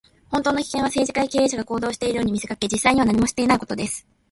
[0.31, 4.07] 本当の危険は、政治家や経営者が行動しているように見せかけ、実際には何もしていないことです。